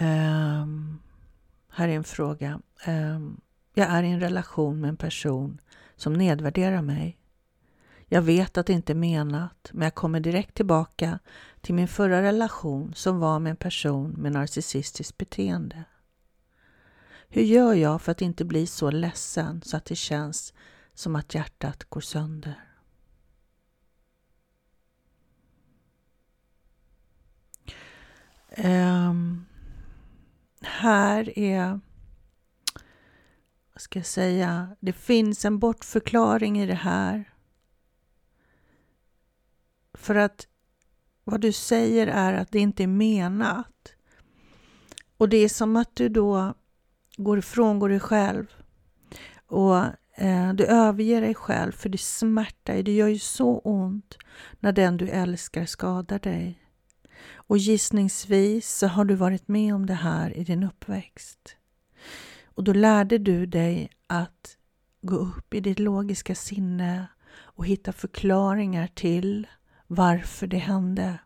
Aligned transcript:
Um, 0.00 1.00
här 1.68 1.88
är 1.88 1.96
en 1.96 2.04
fråga. 2.04 2.60
Um, 2.86 3.40
jag 3.74 3.88
är 3.88 4.02
i 4.02 4.10
en 4.10 4.20
relation 4.20 4.80
med 4.80 4.88
en 4.88 4.96
person 4.96 5.60
som 5.96 6.12
nedvärderar 6.12 6.82
mig. 6.82 7.18
Jag 8.06 8.22
vet 8.22 8.58
att 8.58 8.66
det 8.66 8.72
inte 8.72 8.92
är 8.92 8.94
menat, 8.94 9.70
men 9.72 9.82
jag 9.82 9.94
kommer 9.94 10.20
direkt 10.20 10.54
tillbaka 10.54 11.18
till 11.60 11.74
min 11.74 11.88
förra 11.88 12.22
relation 12.22 12.94
som 12.94 13.18
var 13.18 13.38
med 13.38 13.50
en 13.50 13.56
person 13.56 14.10
med 14.10 14.32
narcissistiskt 14.32 15.18
beteende. 15.18 15.84
Hur 17.28 17.42
gör 17.42 17.74
jag 17.74 18.02
för 18.02 18.12
att 18.12 18.22
inte 18.22 18.44
bli 18.44 18.66
så 18.66 18.90
ledsen 18.90 19.62
så 19.62 19.76
att 19.76 19.84
det 19.84 19.96
känns 19.96 20.54
som 20.94 21.16
att 21.16 21.34
hjärtat 21.34 21.84
går 21.84 22.00
sönder? 22.00 22.64
Um, 28.56 28.91
här 30.82 31.38
är, 31.38 31.80
vad 33.72 33.82
ska 33.82 33.98
jag 33.98 34.06
säga, 34.06 34.76
det 34.80 34.92
finns 34.92 35.44
en 35.44 35.58
bortförklaring 35.58 36.60
i 36.60 36.66
det 36.66 36.74
här. 36.74 37.32
För 39.94 40.14
att 40.14 40.46
vad 41.24 41.40
du 41.40 41.52
säger 41.52 42.06
är 42.06 42.32
att 42.32 42.52
det 42.52 42.58
inte 42.58 42.82
är 42.82 42.86
menat. 42.86 43.94
Och 45.16 45.28
det 45.28 45.36
är 45.36 45.48
som 45.48 45.76
att 45.76 45.96
du 45.96 46.08
då 46.08 46.54
går 47.16 47.38
ifrån 47.38 47.78
går 47.78 47.88
dig 47.88 48.00
själv. 48.00 48.46
Och 49.46 49.76
eh, 50.14 50.52
du 50.52 50.64
överger 50.66 51.20
dig 51.20 51.34
själv 51.34 51.72
för 51.72 51.88
det 51.88 51.98
smärtar 51.98 52.82
Det 52.82 52.92
gör 52.92 53.08
ju 53.08 53.18
så 53.18 53.58
ont 53.58 54.18
när 54.60 54.72
den 54.72 54.96
du 54.96 55.08
älskar 55.08 55.66
skadar 55.66 56.18
dig. 56.18 56.61
Och 57.34 57.58
gissningsvis 57.58 58.78
så 58.78 58.86
har 58.86 59.04
du 59.04 59.14
varit 59.14 59.48
med 59.48 59.74
om 59.74 59.86
det 59.86 59.94
här 59.94 60.36
i 60.36 60.44
din 60.44 60.62
uppväxt. 60.62 61.56
Och 62.44 62.64
då 62.64 62.72
lärde 62.72 63.18
du 63.18 63.46
dig 63.46 63.90
att 64.06 64.56
gå 65.02 65.16
upp 65.16 65.54
i 65.54 65.60
ditt 65.60 65.78
logiska 65.78 66.34
sinne 66.34 67.06
och 67.32 67.66
hitta 67.66 67.92
förklaringar 67.92 68.86
till 68.86 69.46
varför 69.86 70.46
det 70.46 70.58
hände. 70.58 71.18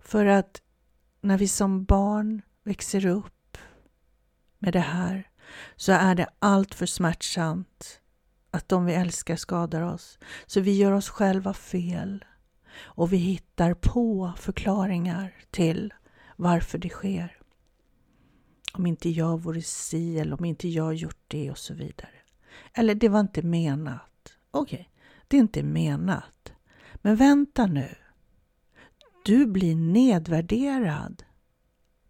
För 0.00 0.26
att 0.26 0.62
när 1.20 1.38
vi 1.38 1.48
som 1.48 1.84
barn 1.84 2.42
växer 2.64 3.06
upp 3.06 3.58
med 4.58 4.72
det 4.72 4.80
här 4.80 5.28
så 5.76 5.92
är 5.92 6.14
det 6.14 6.28
allt 6.38 6.74
för 6.74 6.86
smärtsamt 6.86 8.00
att 8.50 8.68
de 8.68 8.84
vi 8.84 8.94
älskar 8.94 9.36
skadar 9.36 9.82
oss. 9.82 10.18
Så 10.46 10.60
vi 10.60 10.76
gör 10.76 10.92
oss 10.92 11.08
själva 11.08 11.54
fel 11.54 12.24
och 12.74 13.12
vi 13.12 13.16
hittar 13.16 13.74
på 13.74 14.32
förklaringar 14.36 15.34
till 15.50 15.94
varför 16.36 16.78
det 16.78 16.88
sker. 16.88 17.36
Om 18.72 18.86
inte 18.86 19.10
jag 19.10 19.42
vore 19.42 19.62
si 19.62 20.18
eller 20.18 20.38
om 20.38 20.44
inte 20.44 20.68
jag 20.68 20.94
gjort 20.94 21.24
det 21.28 21.50
och 21.50 21.58
så 21.58 21.74
vidare. 21.74 22.10
Eller 22.72 22.94
det 22.94 23.08
var 23.08 23.20
inte 23.20 23.42
menat. 23.42 24.36
Okej, 24.50 24.74
okay, 24.74 24.86
det 25.28 25.36
är 25.36 25.40
inte 25.40 25.62
menat. 25.62 26.52
Men 26.94 27.16
vänta 27.16 27.66
nu. 27.66 27.94
Du 29.24 29.46
blir 29.46 29.76
nedvärderad 29.76 31.24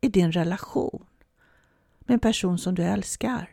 i 0.00 0.08
din 0.08 0.32
relation 0.32 1.06
med 2.00 2.14
en 2.14 2.20
person 2.20 2.58
som 2.58 2.74
du 2.74 2.82
älskar. 2.82 3.50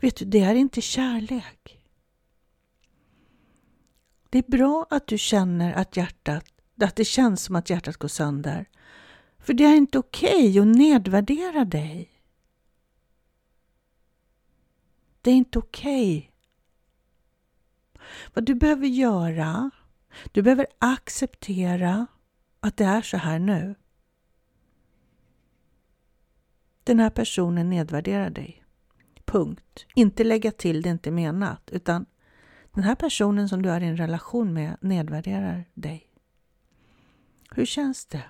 Vet 0.00 0.16
du, 0.16 0.24
det 0.24 0.40
är 0.40 0.54
inte 0.54 0.80
kärlek. 0.80 1.75
Det 4.30 4.38
är 4.38 4.50
bra 4.50 4.86
att 4.90 5.06
du 5.06 5.18
känner 5.18 5.72
att 5.72 5.96
hjärtat, 5.96 6.44
att 6.80 6.96
det 6.96 7.04
känns 7.04 7.42
som 7.42 7.56
att 7.56 7.70
hjärtat 7.70 7.96
går 7.96 8.08
sönder. 8.08 8.68
För 9.38 9.54
det 9.54 9.64
är 9.64 9.76
inte 9.76 9.98
okej 9.98 10.50
okay 10.50 10.60
att 10.60 10.76
nedvärdera 10.76 11.64
dig. 11.64 12.10
Det 15.20 15.30
är 15.30 15.34
inte 15.34 15.58
okej. 15.58 16.18
Okay. 16.18 16.30
Vad 18.34 18.44
du 18.44 18.54
behöver 18.54 18.86
göra, 18.86 19.70
du 20.32 20.42
behöver 20.42 20.66
acceptera 20.78 22.06
att 22.60 22.76
det 22.76 22.84
är 22.84 23.02
så 23.02 23.16
här 23.16 23.38
nu. 23.38 23.74
Den 26.84 27.00
här 27.00 27.10
personen 27.10 27.70
nedvärderar 27.70 28.30
dig. 28.30 28.64
Punkt. 29.24 29.86
Inte 29.94 30.24
lägga 30.24 30.52
till 30.52 30.82
det 30.82 30.88
inte 30.88 31.10
menat, 31.10 31.70
utan 31.72 32.06
den 32.76 32.84
här 32.84 32.94
personen 32.94 33.48
som 33.48 33.62
du 33.62 33.70
är 33.70 33.80
i 33.80 33.86
en 33.86 33.96
relation 33.96 34.52
med 34.52 34.76
nedvärderar 34.80 35.64
dig. 35.74 36.10
Hur 37.50 37.66
känns 37.66 38.06
det? 38.06 38.24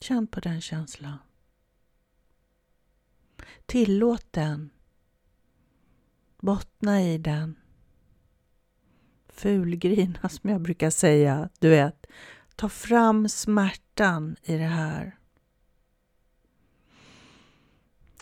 Känn 0.00 0.26
på 0.26 0.40
den 0.40 0.60
känslan. 0.60 1.18
Tillåt 3.66 4.26
den. 4.30 4.70
Bottna 6.40 7.02
i 7.02 7.18
den. 7.18 7.58
Fulgrina 9.28 10.28
som 10.28 10.50
jag 10.50 10.60
brukar 10.60 10.90
säga. 10.90 11.48
Du 11.58 11.68
vet, 11.68 12.06
ta 12.56 12.68
fram 12.68 13.28
smärtan 13.28 14.36
i 14.42 14.56
det 14.56 14.64
här. 14.64 15.18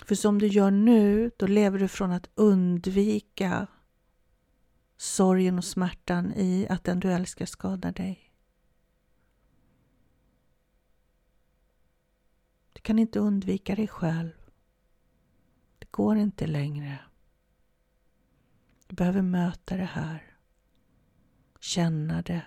För 0.07 0.15
som 0.15 0.39
du 0.39 0.47
gör 0.47 0.71
nu, 0.71 1.31
då 1.37 1.47
lever 1.47 1.79
du 1.79 1.89
från 1.89 2.13
att 2.13 2.31
undvika 2.35 3.67
sorgen 4.97 5.59
och 5.59 5.65
smärtan 5.65 6.33
i 6.37 6.67
att 6.71 6.85
den 6.85 7.01
du 7.01 7.13
älskar 7.13 7.47
skadar 7.47 7.93
dig. 7.93 8.33
Du 12.73 12.81
kan 12.81 12.99
inte 12.99 13.19
undvika 13.19 13.75
dig 13.75 13.89
själv. 13.89 14.33
Det 15.79 15.91
går 15.91 16.17
inte 16.17 16.47
längre. 16.47 16.99
Du 18.87 18.95
behöver 18.95 19.23
möta 19.23 19.77
det 19.77 19.85
här. 19.85 20.37
Känna 21.61 22.23
det. 22.23 22.47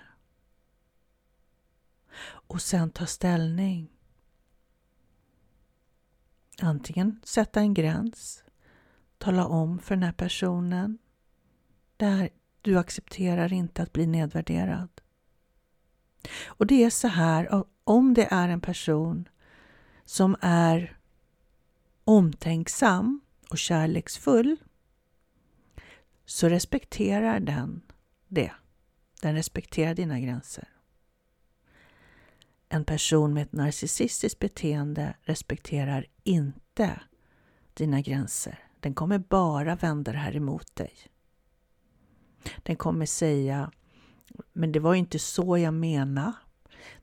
Och 2.22 2.62
sen 2.62 2.90
ta 2.90 3.06
ställning. 3.06 3.99
Antingen 6.62 7.20
sätta 7.24 7.60
en 7.60 7.74
gräns, 7.74 8.44
tala 9.18 9.46
om 9.48 9.80
för 9.80 9.96
den 9.96 10.04
här 10.04 10.12
personen 10.12 10.98
där 11.98 12.30
du 12.62 12.78
accepterar 12.78 13.54
inte 13.54 13.82
att 13.82 13.94
bli 13.94 14.08
nedvärderad. 14.08 14.90
Och 16.48 16.68
det 16.68 16.84
är 16.84 16.90
så 16.90 17.08
här, 17.08 17.64
om 17.84 18.14
det 18.14 18.28
är 18.32 18.50
en 18.50 18.62
person 18.62 19.30
som 20.06 20.36
är 20.42 20.98
omtänksam 22.04 23.22
och 23.50 23.58
kärleksfull 23.58 24.58
så 26.26 26.50
respekterar 26.50 27.40
den 27.40 27.82
det. 28.28 28.52
Den 29.22 29.36
respekterar 29.36 29.94
dina 29.94 30.20
gränser. 30.20 30.68
En 32.70 32.86
person 32.86 33.34
med 33.34 33.44
ett 33.44 33.54
narcissistiskt 33.54 34.40
beteende 34.40 35.16
respekterar 35.22 36.06
inte 36.24 37.02
dina 37.74 38.02
gränser. 38.02 38.60
Den 38.80 38.94
kommer 38.94 39.20
bara 39.20 39.76
vända 39.76 40.12
det 40.12 40.18
här 40.18 40.36
emot 40.36 40.76
dig. 40.76 40.94
Den 42.64 42.76
kommer 42.76 43.06
säga, 43.06 43.72
men 44.54 44.72
det 44.72 44.80
var 44.80 44.96
inte 44.96 45.20
så 45.20 45.58
jag 45.58 45.74
menade. 45.74 46.34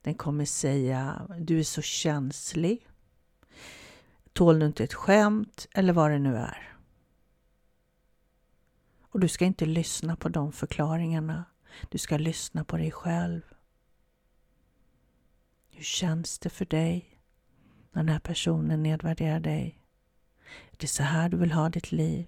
Den 0.03 0.15
kommer 0.15 0.44
säga, 0.44 1.27
du 1.41 1.59
är 1.59 1.65
så 1.65 1.83
känslig. 1.83 2.88
Tål 4.33 4.59
du 4.59 4.66
inte 4.66 4.84
ett 4.84 4.94
skämt 4.94 5.69
eller 5.75 5.93
vad 5.93 6.10
det 6.10 6.19
nu 6.19 6.37
är? 6.37 6.77
Och 9.00 9.21
du 9.21 9.28
ska 9.28 9.44
inte 9.44 9.66
lyssna 9.66 10.16
på 10.16 10.28
de 10.28 10.53
förklaringarna. 10.53 11.44
Du 11.88 11.98
ska 11.98 12.19
lyssna 12.19 12.65
på 12.65 12.77
dig 12.77 12.91
själv. 12.91 13.42
Hur 15.76 15.84
känns 15.84 16.38
det 16.38 16.50
för 16.50 16.64
dig 16.64 17.20
när 17.92 18.02
den 18.02 18.12
här 18.12 18.18
personen 18.18 18.82
nedvärderar 18.82 19.40
dig? 19.40 19.82
Är 20.70 20.76
det 20.76 20.86
så 20.86 21.02
här 21.02 21.28
du 21.28 21.36
vill 21.36 21.52
ha 21.52 21.68
ditt 21.68 21.92
liv? 21.92 22.26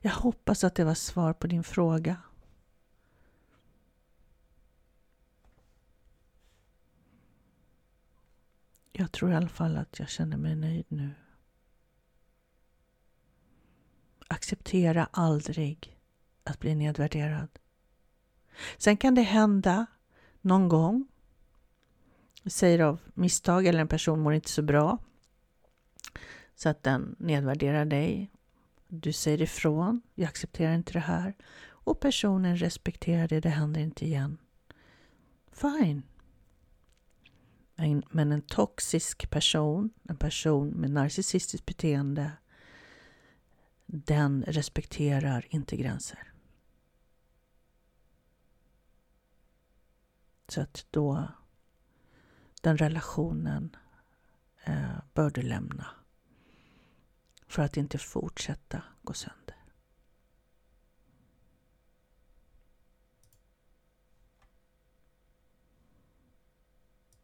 Jag 0.00 0.10
hoppas 0.10 0.64
att 0.64 0.74
det 0.74 0.84
var 0.84 0.94
svar 0.94 1.32
på 1.32 1.46
din 1.46 1.64
fråga. 1.64 2.16
Jag 8.92 9.12
tror 9.12 9.32
i 9.32 9.34
alla 9.34 9.48
fall 9.48 9.76
att 9.76 9.98
jag 9.98 10.08
känner 10.08 10.36
mig 10.36 10.56
nöjd 10.56 10.86
nu. 10.88 11.10
Acceptera 14.28 15.08
aldrig 15.12 15.97
att 16.50 16.60
bli 16.60 16.74
nedvärderad. 16.74 17.48
Sen 18.78 18.96
kan 18.96 19.14
det 19.14 19.22
hända 19.22 19.86
någon 20.40 20.68
gång, 20.68 21.06
säger 22.46 22.78
av 22.78 23.00
misstag 23.14 23.66
eller 23.66 23.80
en 23.80 23.88
person 23.88 24.20
mår 24.20 24.34
inte 24.34 24.50
så 24.50 24.62
bra, 24.62 24.98
så 26.54 26.68
att 26.68 26.82
den 26.82 27.16
nedvärderar 27.18 27.84
dig. 27.84 28.30
Du 28.88 29.12
säger 29.12 29.42
ifrån, 29.42 30.02
jag 30.14 30.28
accepterar 30.28 30.74
inte 30.74 30.92
det 30.92 30.98
här. 30.98 31.34
Och 31.66 32.00
personen 32.00 32.56
respekterar 32.56 33.28
det, 33.28 33.40
det 33.40 33.48
händer 33.48 33.80
inte 33.80 34.04
igen. 34.04 34.38
Fine. 35.52 36.02
Men 38.10 38.32
en 38.32 38.42
toxisk 38.42 39.30
person, 39.30 39.90
en 40.08 40.16
person 40.16 40.68
med 40.68 40.90
narcissistiskt 40.90 41.66
beteende, 41.66 42.32
den 43.86 44.44
respekterar 44.46 45.46
inte 45.48 45.76
gränser. 45.76 46.32
Så 50.48 50.60
att 50.60 50.86
då, 50.90 51.28
den 52.62 52.78
relationen 52.78 53.76
eh, 54.64 54.98
bör 55.14 55.30
du 55.30 55.42
lämna 55.42 55.86
för 57.46 57.62
att 57.62 57.76
inte 57.76 57.98
fortsätta 57.98 58.82
gå 59.02 59.12
sönder. 59.12 59.47